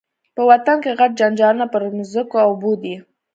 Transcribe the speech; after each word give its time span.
په 0.35 0.41
وطن 0.49 0.77
کي 0.83 0.91
غټ 0.99 1.11
جنجالونه 1.19 1.65
پر 1.73 1.81
مځکو 1.97 2.35
او 2.45 2.49
اوبو 2.53 2.71
دي 2.83 2.95